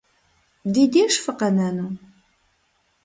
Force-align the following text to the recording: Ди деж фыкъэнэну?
Ди 0.73 0.83
деж 0.93 1.13
фыкъэнэну? 1.23 1.87